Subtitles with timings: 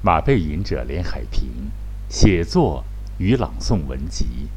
[0.00, 1.72] 马背吟者连海平
[2.08, 2.84] 写作
[3.18, 4.48] 与朗诵文集，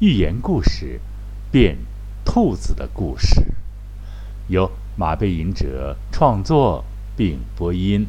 [0.00, 1.00] 寓言故事
[1.50, 1.78] 《变
[2.26, 3.40] 兔子的故事》，
[4.48, 6.84] 由马背吟者创作
[7.16, 8.06] 并播音。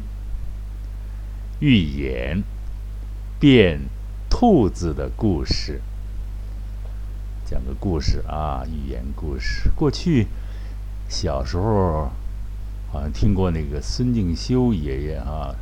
[1.60, 2.42] 寓言
[3.40, 3.80] 《变
[4.28, 5.80] 兔子的故事》，
[7.50, 9.70] 讲个故事啊，寓言故事。
[9.74, 10.26] 过去
[11.08, 12.12] 小时候
[12.92, 15.54] 好像听过那个孙敬修爷爷啊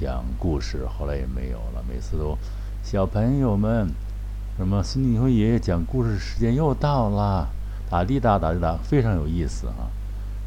[0.00, 1.84] 讲故事，后来也没有了。
[1.88, 2.38] 每次都
[2.84, 3.88] 小朋友们，
[4.56, 7.48] 什么孙敬修爷爷讲故事时间又到了，
[7.90, 9.90] 打滴答打滴答，非常有意思啊。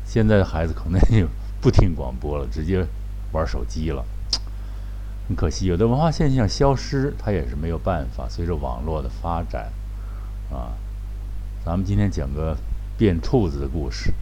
[0.06, 1.28] 现在的孩子可能也
[1.60, 2.88] 不听广播了，直接
[3.34, 4.06] 玩手机了。
[5.28, 8.30] 很可惜，有的文化现象消失，它也是没有办法。
[8.30, 9.74] 随着网络的发展，
[10.50, 10.72] 啊，
[11.66, 12.56] 咱们今天讲个
[12.98, 14.14] 变兔子的故事，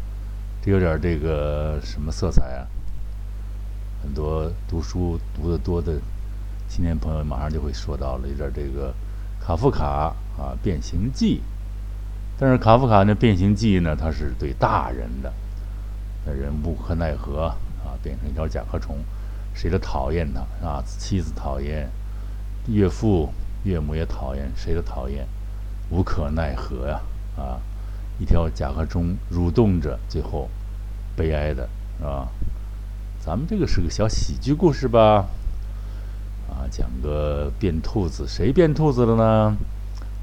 [0.64, 2.68] 这有点这个什么色彩啊？
[4.02, 6.00] 很多读书读得多的
[6.68, 8.94] 青年朋友马上就会说到了，有点这个
[9.40, 11.38] 卡夫卡啊，《变形记》。
[12.40, 15.34] 但是卡夫卡那《变形记》呢，它是对大人的，
[16.26, 18.98] 那人无可奈何啊，变成一条甲壳虫。
[19.52, 20.82] 谁都讨厌他啊！
[20.86, 21.90] 妻子讨厌，
[22.68, 25.28] 岳父、岳母也讨厌，谁都讨厌，
[25.90, 27.02] 无可奈何呀！
[27.36, 27.60] 啊，
[28.20, 30.48] 一条甲壳虫蠕动着，最后
[31.18, 32.30] 悲哀的是吧？
[33.20, 35.28] 咱们这个是个小喜剧故事吧？
[36.50, 39.58] 啊，讲个变兔子，谁变兔子了呢？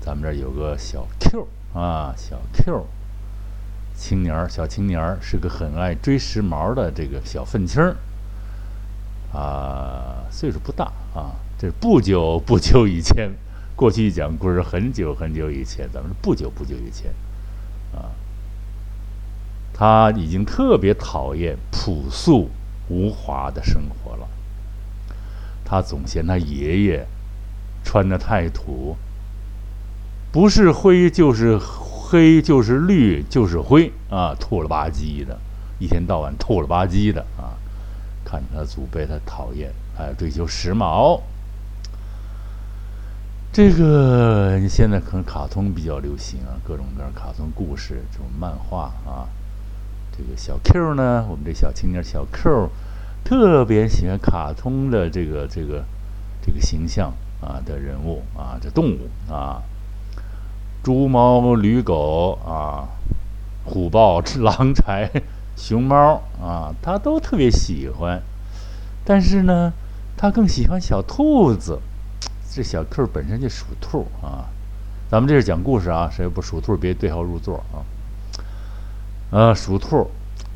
[0.01, 2.87] 咱们这有个小 Q 啊，小 Q
[3.95, 7.97] 青年儿，小青年儿是个很爱追时髦的这个小愤青儿。
[9.33, 13.31] 啊，岁数不大啊，这不久不久以前，
[13.75, 17.13] 过去一讲故事很久很久以前，咱们是不久不久以前，
[17.95, 18.11] 啊，
[19.75, 22.51] 他已经特别讨厌朴素
[22.89, 24.29] 无华的生活了，
[25.65, 27.07] 他总嫌他爷爷
[27.85, 28.97] 穿的太土，
[30.31, 35.39] 不是灰就是黑，就是绿就是灰啊，土了吧唧的，
[35.79, 37.59] 一天到晚土了吧唧的啊。
[38.25, 41.21] 看他祖辈，他讨厌，哎，追求时髦。
[43.53, 49.29] 这个现在可能卡通比较流行啊，各种各样卡通故事，这种漫画啊。
[50.17, 52.71] 这个小 Q 呢，我们这小青年小 Q，
[53.25, 55.85] 特别喜欢卡通的这个这个
[56.41, 59.63] 这个形象啊的人物啊，这动物啊，
[60.83, 62.89] 猪猫驴狗啊，
[63.65, 65.09] 虎豹狼豺。
[65.57, 68.21] 熊猫啊，他都特别喜欢，
[69.07, 69.73] 但是呢，
[70.15, 71.81] 他更喜欢小兔子。
[72.53, 74.53] 这小 Q 本身就属兔啊，
[75.11, 77.81] 咱们这是讲故事啊，谁不属兔别对号入座啊。
[79.31, 80.09] 呃，属兔，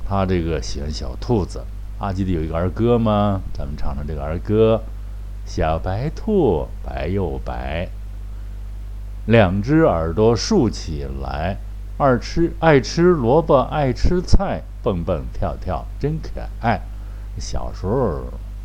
[0.09, 1.65] 他这个喜欢小兔子。
[1.99, 3.41] 阿基里有一个儿歌吗？
[3.53, 4.81] 咱们唱唱这个儿歌：
[5.45, 7.89] 小白兔白又白，
[9.27, 11.57] 两只耳朵竖起来，
[11.99, 14.63] 二吃爱吃萝卜爱吃菜。
[14.83, 16.81] 蹦蹦跳跳真可爱。
[17.39, 18.23] 小时候，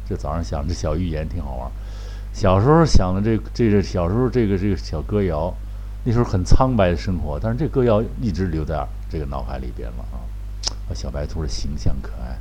[0.07, 1.71] 这早上想这小寓言挺好玩。
[2.31, 5.53] 小时候想的这这个小时候这个这个小歌谣，
[6.05, 10.23] 那时候很苍白的生活，但是这歌谣一直留在这个脑海里边了啊。
[10.87, 12.37] 把小白兔的形象可爱，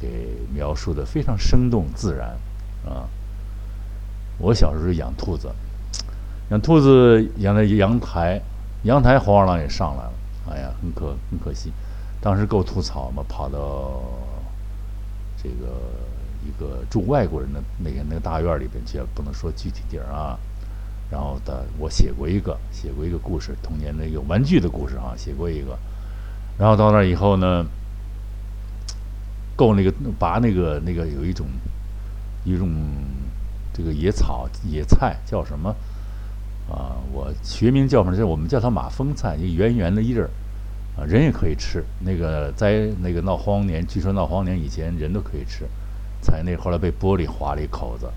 [0.00, 2.30] 给描述的非常生动自然
[2.86, 3.06] 啊。
[4.38, 5.50] 我小时候养兔子，
[6.50, 8.40] 养兔子养在阳台，
[8.84, 10.12] 阳台黄鼠狼也上来了，
[10.50, 11.70] 哎呀，很可很可惜。
[12.22, 14.00] 当时够吐槽嘛，跑到
[15.36, 15.78] 这个
[16.42, 20.38] 一个住外国人的那个那个大院里边去，不能说具体地儿啊。
[21.10, 25.78] 然后的我写过一个，写过一个故事，童年的一个玩具的故事啊，写过一个。
[26.58, 27.64] 然后到那以后呢，
[29.56, 31.46] 够那个拔那个那个有一种
[32.44, 32.68] 一种
[33.72, 35.70] 这个野草野菜叫什么
[36.70, 36.96] 啊？
[37.12, 38.26] 我学名叫什么？
[38.26, 40.28] 我们叫它马蜂菜，一个圆圆的叶儿。
[40.98, 45.64] 啊，人也可以吃那个，在那个闹荒年，据说闹荒年以前人都可以吃，
[46.20, 48.10] 才那后来被玻璃划了一口子，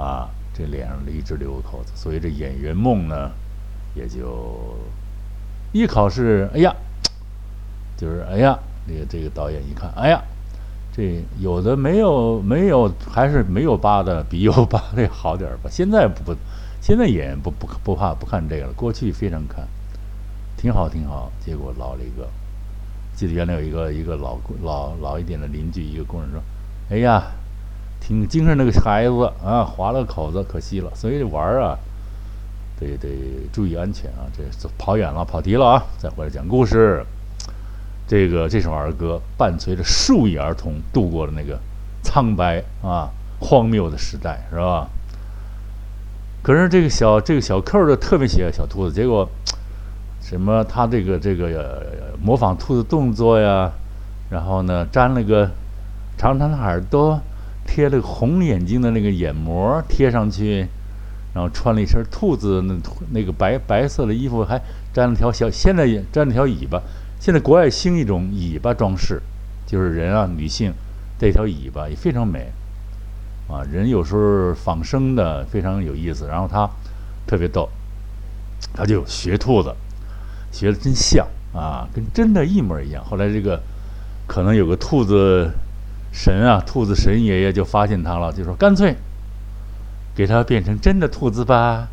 [0.00, 3.30] 啊，这脸上一直留个口子，所以这演员梦呢，
[3.94, 4.74] 也就
[5.72, 6.74] 一考试，哎呀，
[7.96, 10.22] 就是哎呀，那个这个导演一看，哎呀，
[10.96, 15.68] 这有的没有没有，还是没有疤的比有疤的好点儿吧。
[15.70, 16.38] 现在不不，
[16.80, 19.68] 现在演不不不怕不看这个了，过去非常看。
[20.56, 21.30] 挺好，挺好。
[21.38, 22.26] 结果老了一个，
[23.14, 26.40] 记得原来有一个一个老老老一点的邻居，一个工人说
[26.88, 27.22] ：“哎呀，
[28.06, 30.88] 挺精神那个孩子啊，划了口子，可惜了。
[30.94, 31.76] 所以玩儿啊，
[32.78, 33.08] 得得
[33.52, 34.30] 注意安全啊。
[34.32, 34.44] 这
[34.78, 35.82] 跑远了，跑题了啊！
[35.98, 37.04] 再回来讲故事。
[38.06, 41.58] 这个这首儿歌伴随着数亿儿童度过了那个
[42.04, 43.10] 苍白啊
[43.40, 44.86] 荒谬的时代，是吧？
[46.44, 49.28] 可是这个小这个小扣儿就特别喜欢小兔子，结果
[50.20, 53.72] 什么他这个这个模仿兔子动作呀，
[54.30, 55.50] 然后呢粘了个
[56.16, 57.20] 长长的耳朵，
[57.66, 60.66] 贴了个红眼睛的那个眼膜贴上去，
[61.34, 62.74] 然后穿了一身兔子那
[63.10, 64.60] 那个白白色的衣服，还
[64.94, 66.80] 粘了条小现在也粘了条尾巴。
[67.18, 69.20] 现在国外兴一种尾巴装饰，
[69.66, 70.72] 就是人啊女性
[71.18, 72.52] 带一条尾巴也非常美。
[73.48, 76.68] 啊，人有时候仿生的非常有意思，然后他
[77.28, 77.68] 特别逗，
[78.74, 79.72] 他就学兔子，
[80.50, 81.24] 学的真像
[81.54, 83.04] 啊，跟真的一模一样。
[83.04, 83.62] 后来这个
[84.26, 85.48] 可能有个兔子
[86.16, 88.96] 神啊，兔子神爷爷就发现他了，就说干脆
[90.14, 91.88] 给他变成真的兔子吧。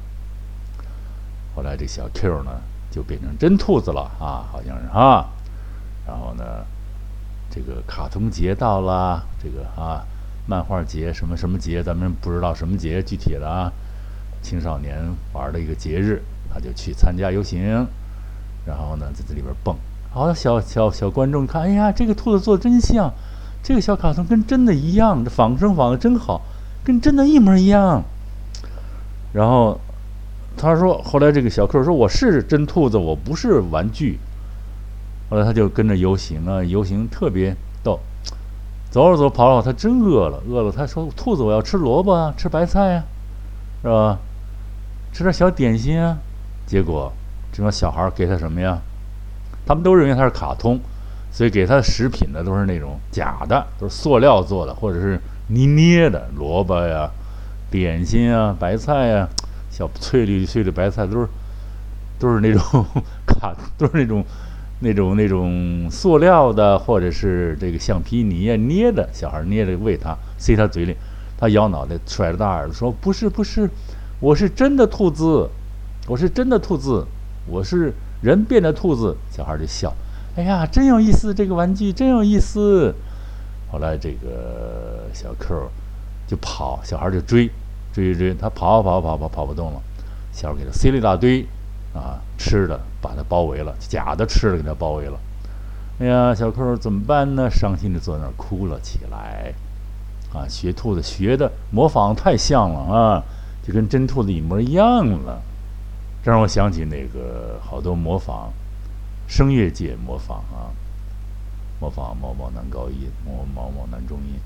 [1.53, 2.51] 后来这小 Q 呢
[2.89, 5.27] 就变成真兔子了啊，好像是啊。
[6.07, 6.65] 然后呢，
[7.51, 10.05] 这个卡通节到了，这个啊。
[10.45, 13.71] 漫画节什么什么节，咱们不知道什么节具体的啊。
[14.41, 14.99] 青少年
[15.31, 16.21] 玩的一个节日，
[16.53, 17.87] 他就去参加游行，
[18.65, 19.73] 然后呢在这里边蹦。
[20.11, 23.13] 好，小小小观众看，哎呀，这个兔子做的真像，
[23.63, 26.41] 这个小卡通跟真的一样，这仿生仿的真好，
[26.83, 28.03] 跟真的一模一样。
[29.31, 29.79] 然后
[30.57, 34.19] 他说，后来这个小克说我是真兔子，我不是玩具。
[35.29, 37.99] 后来他就跟着游行啊，游行特别逗。
[38.91, 40.71] 走着走，跑着他真饿了，饿了。
[40.71, 43.03] 他说：“兔子，我要吃萝卜啊，吃白菜呀，
[43.81, 44.19] 是吧？
[45.11, 46.17] 吃点小点心啊。”
[46.67, 47.11] 结果
[47.51, 48.77] 这帮小孩给他什么呀？
[49.65, 50.79] 他们都认为他是卡通，
[51.33, 57.09] 所以给他的食品呢都是那种假的，都是塑料做的，或者是捏捏的萝卜呀、
[57.69, 59.27] 点心啊、白菜呀，
[59.69, 61.27] 小翠绿翠的白菜都是
[62.17, 62.85] 都是那种
[63.25, 64.23] 卡， 都是那种。
[64.79, 70.93] 那种那种塑料的，或者是这个橡皮泥啊捏的，小孩捏着喂他，塞他嘴里，
[71.37, 73.69] 他摇脑袋，甩着大耳朵说：“不是不是，
[74.19, 75.49] 我是真的兔子，
[76.05, 77.05] 我是真的兔子，
[77.47, 79.93] 我是人变的兔子。”小孩就笑
[80.35, 82.93] ：“哎呀，真有意思，这个玩具真有意思。”
[83.71, 85.69] 后来这个小 Q
[86.27, 87.49] 就跑，小孩就追
[87.93, 89.81] 追追，他跑跑跑跑跑不动了，
[90.31, 91.45] 小孩给他塞了一大堆。
[91.93, 95.19] 啊，吃的把它包围了，假的吃的给他包围了。
[95.99, 97.47] 哎呀，小扣怎么办呢？
[97.47, 99.53] 伤心的坐那儿哭了起来。
[100.33, 103.23] 啊，学兔子学的模仿太像了啊，
[103.61, 105.39] 就跟真兔子一模一样了。
[106.23, 108.51] 这让我想起那个好多模仿
[109.27, 110.69] 声乐界模仿啊，
[111.79, 114.39] 模仿某某男高音，某某某男中音，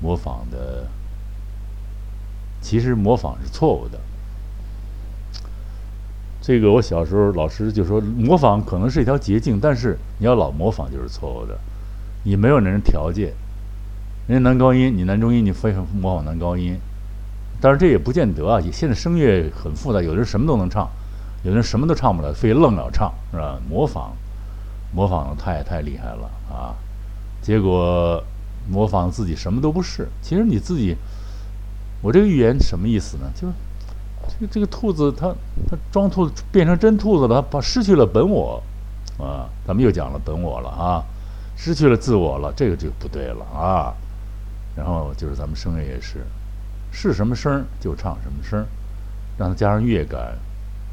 [0.00, 0.86] 模仿的
[2.60, 3.98] 其实模仿是错误的。
[6.40, 11.58] 这个我小时候老师就说模仿可能是一条捷径，但是你要老模仿就是错误的。
[12.24, 13.32] 你没有那人条件，
[14.26, 16.78] 人家男高音，你男中音，你非常模仿男高音。
[17.60, 20.88] 但是这也不见得啊，现在声乐很复杂，有的人什么都能唱，
[21.42, 23.58] 有的人什么都唱不了，非愣要唱，是吧？
[23.68, 24.12] 模仿，
[24.92, 26.74] 模仿的太太厉害了啊！
[27.40, 28.22] 结果
[28.68, 30.08] 模仿自己什么都不是。
[30.20, 30.96] 其实你自己，
[32.00, 33.24] 我这个预言什么意思呢？
[33.34, 33.54] 就是。
[34.28, 35.34] 这个这个兔子，它
[35.68, 38.62] 它装兔子变成真兔子了，它把失去了本我，
[39.18, 41.02] 啊，咱们又讲了本我了啊，
[41.56, 43.92] 失去了自我了，这个就不对了啊。
[44.76, 46.24] 然后就是咱们声乐也是，
[46.92, 48.64] 是什么声就唱什么声，
[49.36, 50.38] 让它加上乐感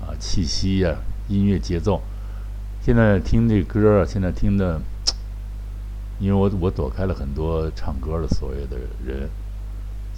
[0.02, 0.96] 啊、气息呀、
[1.28, 2.02] 音乐节奏。
[2.82, 4.80] 现在听这歌儿，现在听的，
[6.20, 9.30] 因为我我躲开了很多唱歌的所谓的人。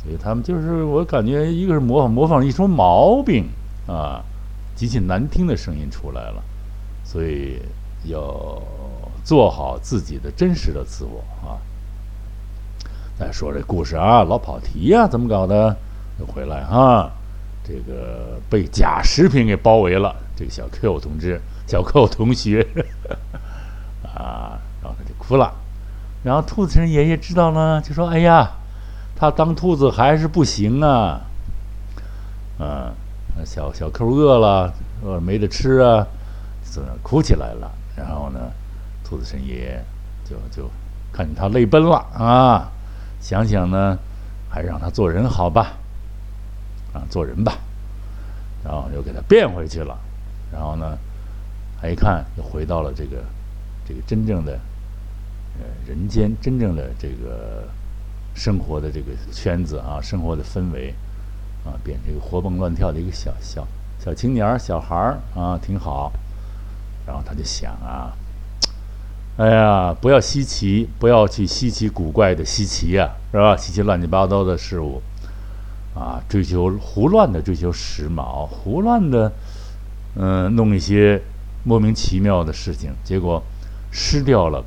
[0.03, 3.47] 所以他们就是，我感觉一个是模仿，模仿一出毛病
[3.87, 4.23] 啊，
[4.75, 6.43] 极其难听的声音出来了，
[7.03, 7.59] 所以
[8.05, 8.59] 要
[9.23, 11.61] 做好自己的真实的自我啊。
[13.19, 15.77] 再说这故事啊，老跑题呀，怎么搞的？
[16.19, 17.11] 又回来啊，
[17.63, 22.65] 这个被假食品给包围了，这个小 Q 同志、小 Q 同学
[24.03, 25.53] 啊，然后他就哭了，
[26.23, 28.51] 然后兔子神爷爷知道了，就说：“哎呀。”
[29.13, 31.21] 他当兔子还是不行啊，
[32.57, 32.91] 嗯，
[33.45, 36.07] 小小 Q 饿了，饿没得吃啊，
[36.63, 37.71] 在那哭起来了。
[37.95, 38.39] 然后呢，
[39.03, 39.85] 兔子神爷爷
[40.27, 40.67] 就就
[41.13, 42.71] 看见他泪奔了啊，
[43.19, 43.95] 想想呢，
[44.49, 45.73] 还是让他做人好吧，
[46.93, 47.57] 啊，做人吧，
[48.63, 49.97] 然后又给他变回去了。
[50.51, 50.97] 然后呢，
[51.81, 53.23] 他一看又回到了这个
[53.87, 54.59] 这个真正的
[55.59, 57.67] 呃人间，真正的这个。
[58.33, 60.95] 生活的这个圈子啊，生活的氛围
[61.65, 63.67] 啊，变成一个活蹦乱跳的一个小小
[63.99, 66.13] 小青年儿、小孩儿啊，挺好。
[67.05, 68.15] 然后他就想啊，
[69.35, 73.57] 哎呀，不要稀奇，不要去稀奇古怪的稀奇呀，是吧？
[73.57, 75.01] 稀奇乱七八糟的事物，
[75.93, 79.31] 啊，追求胡乱的追求时髦，胡乱的
[80.15, 81.21] 嗯弄一些
[81.63, 83.43] 莫名其妙的事情，结果
[83.91, 84.63] 失掉了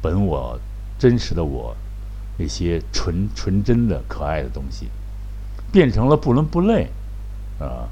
[0.00, 0.58] 本我
[0.98, 1.76] 真实的我
[2.38, 4.88] 那些纯纯真的可爱的东西，
[5.72, 6.88] 变成了不伦不类
[7.58, 7.88] 啊。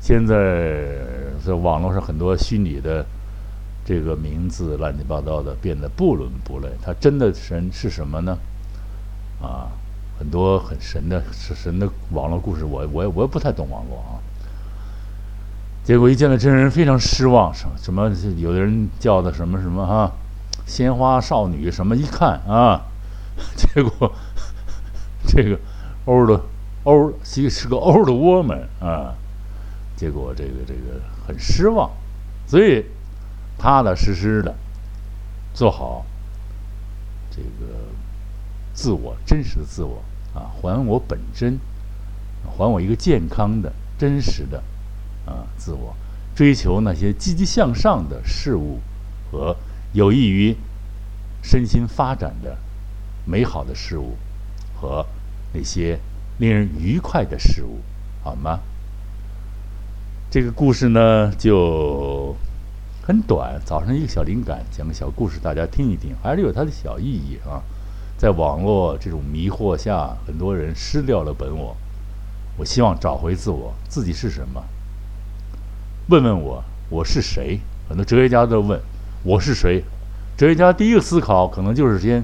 [0.00, 0.82] 现在
[1.44, 3.06] 在网络上很多虚拟的
[3.84, 6.68] 这个名字乱七八糟的，变得不伦不类。
[6.82, 8.36] 它真的神是什么呢？
[9.40, 9.70] 啊，
[10.22, 14.22] 很多很神的、神的网络故事，我我我也不太懂网络啊。
[15.82, 17.52] 结果一见到真人，非常失望。
[17.52, 18.08] 什什么？
[18.36, 20.12] 有的人叫的什么什么哈，
[20.64, 21.96] 鲜花少女什么？
[21.96, 22.82] 一看啊，
[23.56, 24.12] 结果
[25.26, 25.58] 这个
[26.04, 26.40] 欧的
[26.84, 29.14] 欧其实是个欧的 woman 啊。
[29.96, 31.90] 结果这个这个很失望，
[32.46, 32.84] 所以
[33.58, 34.54] 踏踏实实的
[35.52, 36.06] 做好
[37.28, 37.74] 这个
[38.72, 40.00] 自我真实的自我
[40.34, 41.58] 啊，还我本真，
[42.56, 44.62] 还我一个健康的真实的
[45.26, 45.94] 啊自我，
[46.34, 48.80] 追求那些积极向上的事物
[49.30, 49.56] 和
[49.92, 50.56] 有益于
[51.42, 52.56] 身心发展的
[53.24, 54.16] 美好的事物
[54.74, 55.06] 和
[55.52, 55.98] 那些
[56.38, 57.80] 令人愉快的事物，
[58.22, 58.60] 好吗？
[60.30, 62.34] 这个故事呢就
[63.02, 67.60] 很短，早上一个小灵感，讲个小故事，大家听一听，还是有它的小意义啊。
[68.22, 71.76] 在网络这种迷惑下，很多人失掉了本我。
[72.56, 74.62] 我希望找回自我，自己是什么？
[76.08, 77.58] 问问我，我是谁？
[77.88, 78.80] 很多哲学家都问
[79.24, 79.82] 我是谁。
[80.36, 82.22] 哲学家第一个思考可能就是先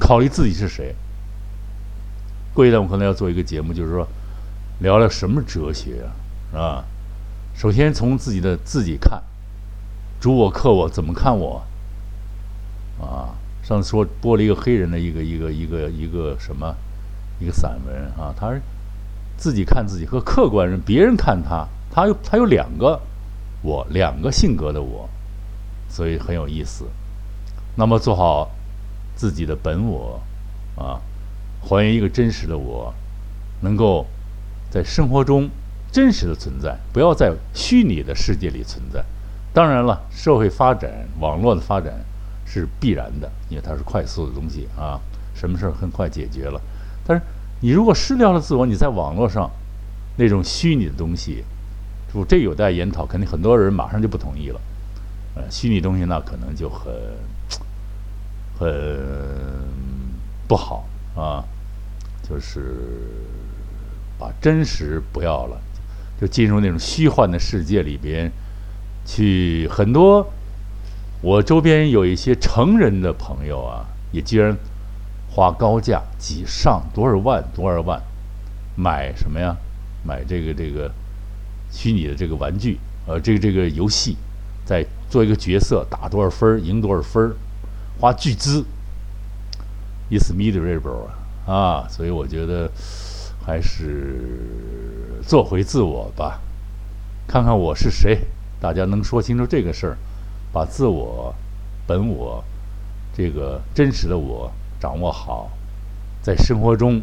[0.00, 0.96] 考虑自己是谁。
[2.52, 4.08] 过一段我可能要做一个节目，就是说
[4.80, 6.08] 聊聊什么哲学
[6.52, 6.84] 啊，啊。
[7.54, 9.22] 首先从自己的自己看，
[10.20, 11.62] 主我客我怎么看我？
[13.00, 13.30] 啊，
[13.70, 16.74] 上次说播了一个黑人的一个一个一个一个什么
[17.38, 18.60] 一个散文啊，他是
[19.36, 23.00] 自己看自己和客观人别人看他，他有他有两个
[23.62, 25.08] 我两个性格的我，
[25.88, 26.84] 所以很有意思。
[27.76, 28.50] 那么做好
[29.14, 30.20] 自己的本我
[30.74, 30.98] 啊，
[31.62, 32.92] 还原一个真实的我，
[33.60, 34.04] 能够
[34.68, 35.48] 在生活中。
[35.92, 39.04] 真实的存在，不要在虚拟的世界里存在。
[39.52, 41.92] 当然了，社会发展、网络的发展
[42.52, 44.98] 是必然的，因为它是快速的东西啊，
[45.32, 46.60] 什么事儿很快解决了。
[47.06, 47.22] 但是
[47.60, 49.48] 你如果失掉了自我，你在网络上
[50.16, 51.44] 那种虚拟的东西，
[52.12, 53.06] 就这有待研讨。
[53.06, 54.60] 肯定很多人马上就不同意了。
[55.36, 56.92] 呃，虚拟东西那可能就很
[58.58, 58.68] 很
[60.48, 61.44] 不好啊，
[62.28, 62.74] 就是
[64.18, 65.56] 把真实不要了。
[66.20, 68.30] 就进入那种虚幻的世界里边，
[69.06, 70.28] 去很多。
[71.20, 74.56] 我周边有一些成人的朋友啊，也居然
[75.30, 78.00] 花高价几上多少万多少万
[78.74, 79.56] 买什么呀？
[80.04, 80.90] 买这个这个
[81.70, 84.16] 虚拟的这个玩具，呃，这个这个游戏，
[84.64, 87.36] 在做一个角色，打多少分儿，赢多少分儿，
[87.98, 88.64] 花巨资。
[90.10, 91.08] It's me the rebel
[91.50, 92.70] 啊，所以我觉得。
[93.42, 94.20] 还是
[95.26, 96.40] 做回自我吧，
[97.26, 98.20] 看看我是谁。
[98.60, 99.96] 大家能说清楚这个事儿，
[100.52, 101.34] 把自我、
[101.86, 102.44] 本我
[103.14, 105.50] 这个真实的我掌握好，
[106.22, 107.00] 在生活中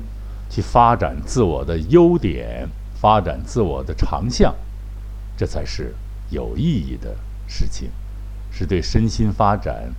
[0.50, 2.68] 去发展自我的优点，
[3.00, 4.56] 发展自我的长项，
[5.36, 5.96] 这才是
[6.30, 7.16] 有意义的
[7.48, 7.90] 事情，
[8.52, 9.94] 是对身心发展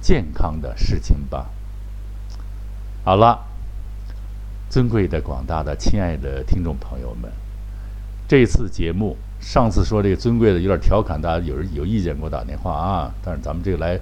[0.00, 1.50] 健康的事情吧。
[3.04, 3.46] 好了。
[4.70, 7.30] 尊贵的、广大的、亲爱的听众朋友们，
[8.26, 13.14] 这次节目，上次说这个尊贵的有点调侃，大家有人有意见给我打电话啊。
[13.22, 14.00] 但是咱们这个来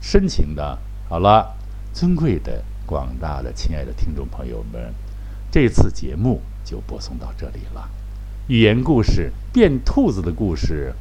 [0.00, 1.56] 深情的，好了，
[1.92, 4.94] 尊贵的、广大的、亲爱的听众朋友们，
[5.50, 7.90] 这次节目就播送到这里了。
[8.46, 10.94] 寓言故事变兔子的故事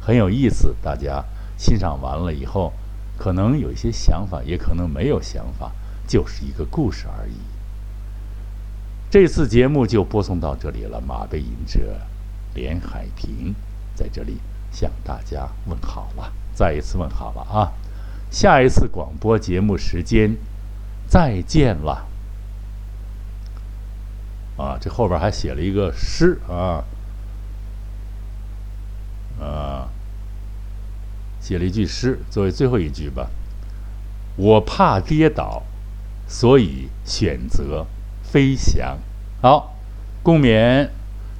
[0.00, 1.24] 很有意思，大家
[1.56, 2.72] 欣赏完了以后，
[3.16, 5.72] 可能有一些想法，也可能没有想法，
[6.06, 7.34] 就是一个故事而已。
[9.10, 11.00] 这次节目就播送到这里了。
[11.00, 11.96] 马背吟者
[12.54, 13.54] 连海平
[13.94, 14.38] 在这里
[14.70, 17.72] 向大家问好了，再一次问好了啊！
[18.30, 20.36] 下一次广播节目时间
[21.08, 22.06] 再见了
[24.56, 24.78] 啊！
[24.80, 26.84] 这后边还写了一个诗啊
[29.40, 29.88] 啊，
[31.40, 33.30] 写了一句诗作为最后一句吧。
[34.36, 35.62] 我怕跌倒，
[36.26, 37.86] 所以选择。
[38.22, 38.96] 飞翔，
[39.42, 39.74] 好，
[40.22, 40.88] 共勉，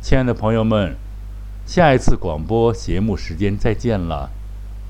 [0.02, 0.96] 亲爱的朋友们，
[1.66, 4.30] 下一次广播节目时间再见了，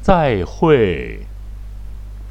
[0.01, 1.27] 再会。